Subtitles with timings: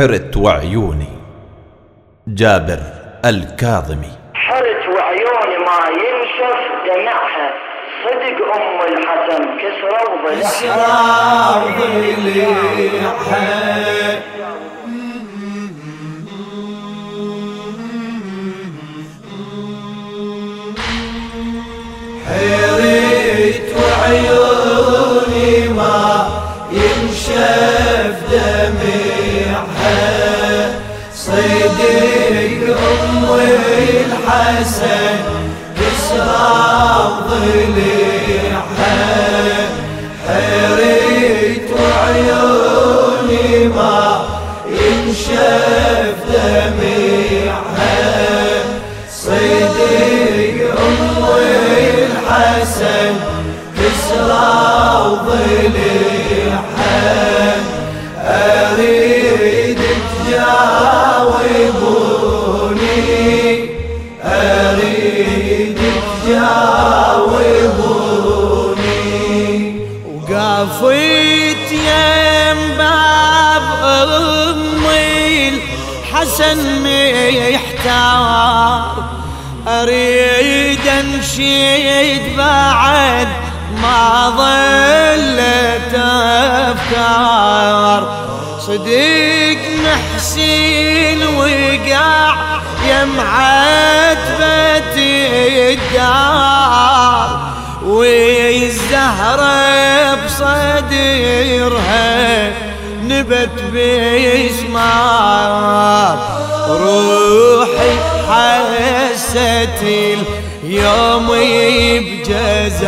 [0.00, 1.12] حرت وعيوني.
[2.26, 2.80] جابر
[3.24, 4.12] الكاظمي.
[4.34, 7.48] حرت وعيوني ما ينشف دمعها.
[8.04, 10.90] صدق أم الحسن كسرى وضلعها.
[22.28, 24.49] حيرت وعيوني
[34.50, 35.16] الحسن
[35.76, 36.48] كسرى
[37.30, 38.96] ضلعها
[40.26, 44.24] حيرت وعيوني ما
[44.68, 47.98] ينشف دمعها
[49.10, 49.76] صدق
[50.78, 51.24] أم
[52.28, 53.14] الحسن
[53.78, 54.59] كسرى
[70.70, 76.58] وقفيت يم باب امي الحسن
[77.52, 78.82] محتار.
[79.68, 83.28] أريد انشد بعد
[83.82, 85.94] ما ظلت
[86.74, 88.02] أفكار.
[88.66, 92.34] صديق محسين وقع
[92.88, 94.96] يم عتبة
[95.72, 97.28] الدار
[97.84, 99.69] والزهرة
[101.50, 102.52] بصدرها
[103.02, 105.18] نبت بإسمار
[106.68, 107.94] روحي
[108.28, 111.28] حست اليوم
[112.20, 112.84] بجزاحها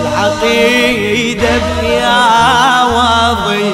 [0.00, 2.24] العقيدة بيا
[2.84, 3.70] وضي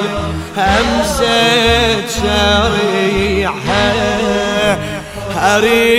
[0.57, 3.93] همسة شريحة
[5.37, 5.98] أريد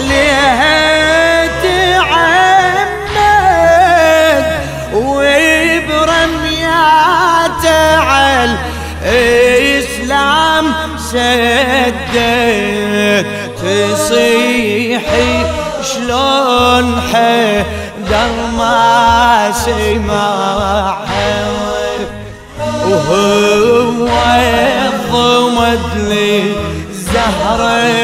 [0.00, 3.20] عليها تعمد
[4.94, 6.44] وبرميات
[7.98, 8.56] على
[9.04, 10.66] الإسلام
[11.12, 12.16] سدد.
[13.60, 15.32] تصيحي
[15.82, 21.34] شلون حدر ما سمعها
[22.86, 24.08] وهو
[24.88, 26.34] الضمد لي
[26.92, 27.99] زهرة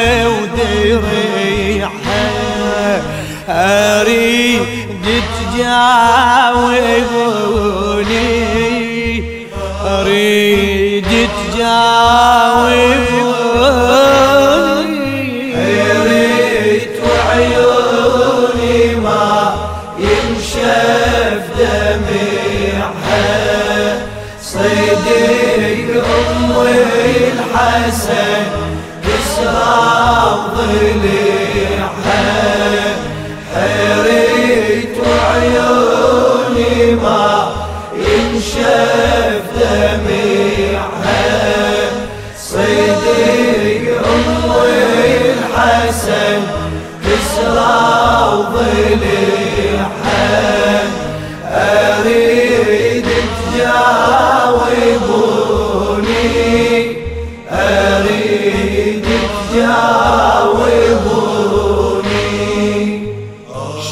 [17.37, 17.66] حيرت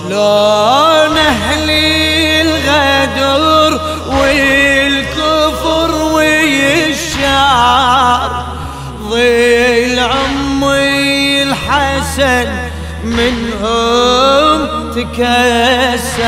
[0.10, 7.50] شلون أهلي الغدر والكفر والشعر
[9.10, 12.48] ظل عمي الحسن
[13.04, 16.26] منهم تكسر.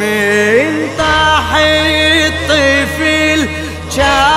[0.00, 3.40] من طاح الطفل
[3.96, 4.31] شعر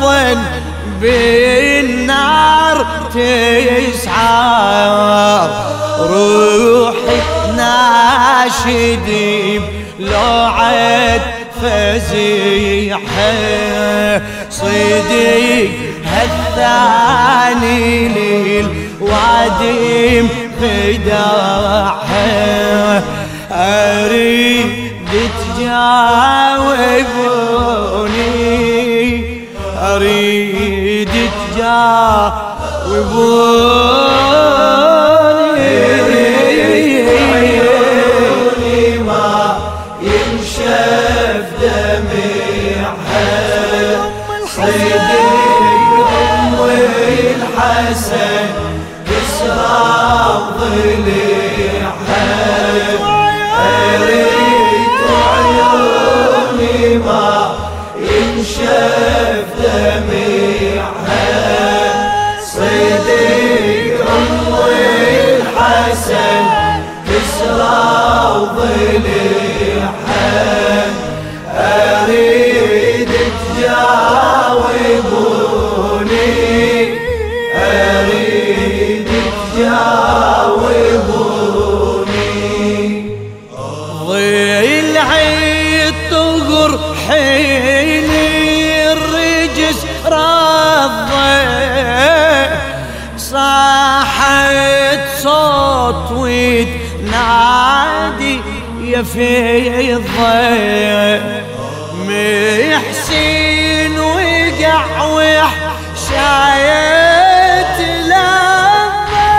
[0.00, 0.40] اظن
[1.00, 2.86] بالنار
[3.94, 4.10] تسعر.
[6.00, 7.20] روحي
[7.56, 9.60] ناشدي
[9.98, 11.22] لوعد
[11.62, 13.32] فزيحة
[14.50, 15.70] صديق
[16.06, 18.68] هالثاني للوادم
[20.60, 22.20] فداحة
[23.52, 24.70] أريد
[25.56, 27.00] تجاوبوني
[32.84, 34.29] تجاوبوني
[69.04, 70.30] ضلعها
[71.54, 73.12] أريد
[75.20, 76.28] تجاوبوني
[77.56, 79.08] أريد
[81.70, 83.10] تجاوبوني
[84.06, 85.08] ضلع
[85.88, 86.72] الطغر
[87.08, 88.10] حين
[88.92, 91.30] الرجس رضى
[99.00, 100.02] يا فيضة
[102.04, 106.16] محسين وقع وحشايت
[108.04, 109.32] لما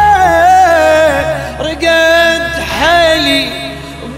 [1.60, 2.46] رقد
[2.80, 3.46] حلي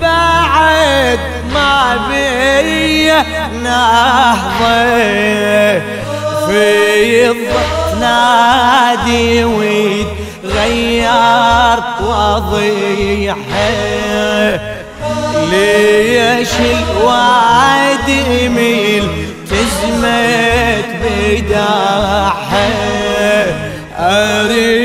[0.01, 1.19] بعد
[1.53, 1.75] ما
[2.09, 3.21] بيا
[3.63, 4.93] نهضة.
[6.47, 7.33] في
[7.99, 11.03] نادي ويتغير
[12.01, 13.33] وضيحة.
[15.53, 18.09] ليش الوعد
[18.55, 19.07] ميل
[19.49, 22.73] تزمت بداحة.
[23.97, 24.82] أريد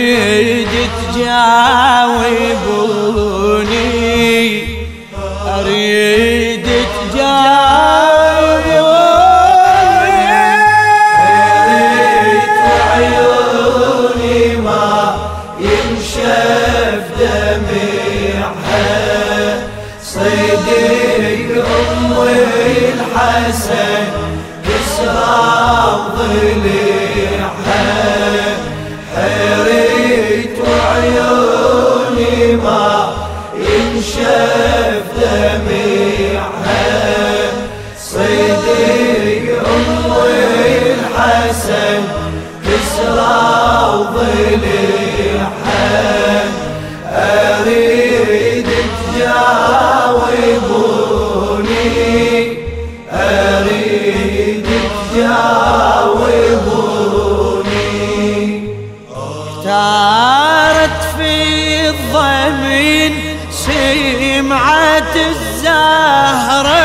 [60.08, 63.12] اختارت في الضمين
[63.50, 66.78] سمعة الزهرة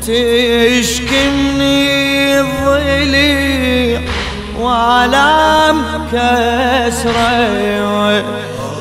[0.00, 1.60] تشكي من
[2.40, 4.00] الضليع
[4.58, 5.78] وألام
[6.12, 7.40] كسرة.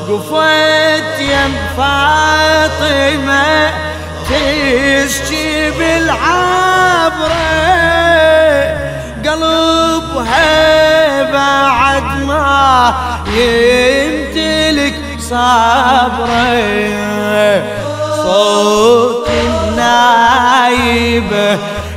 [0.10, 3.50] قفت يم فاطمة
[4.30, 5.29] تشكي
[13.28, 16.50] يمتلك صبره
[18.24, 19.28] صوت
[19.70, 21.00] النايبة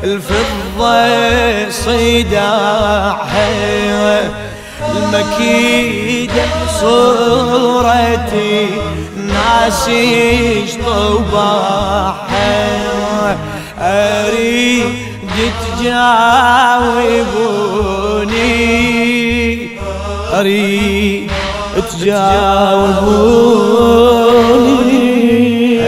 [0.05, 3.51] الفضة صداعها
[4.97, 6.45] المكيدة
[6.81, 8.67] صورتي
[9.17, 12.63] ناسي طباحها
[13.79, 14.95] أريد
[15.79, 16.23] تجاوبوني.
[20.33, 21.31] أريد
[24.43, 25.83] تجاوبوني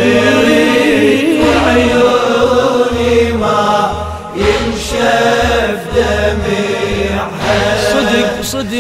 [1.67, 3.93] عيوني ما
[4.37, 7.59] ينشف دمعها
[7.93, 8.73] صدق صدق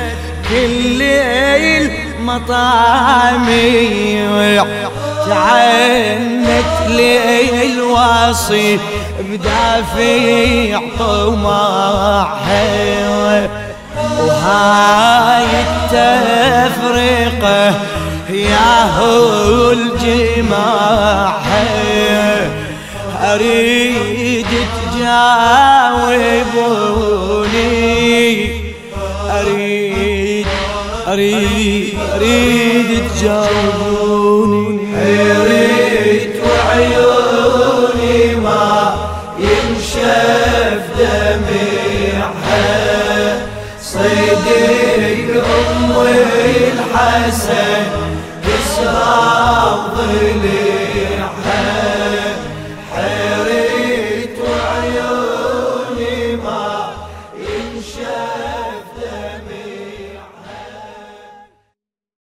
[0.49, 3.77] كل ليل مطامي
[5.27, 8.79] تعنت لي الوصي
[9.19, 12.67] بدافع طمعها
[14.19, 17.61] وهاي التفرقة
[18.99, 21.37] هو الجماع
[23.33, 24.47] أريد
[24.93, 25.27] تجاوبوني.
[29.31, 30.47] أريد
[31.07, 34.77] أريد أريد تجاوبوني.
[34.97, 38.65] حيرت وعيوني ما
[39.39, 39.76] ينشف
[47.17, 47.83] الحسن
[48.43, 50.36] كسرى ظلي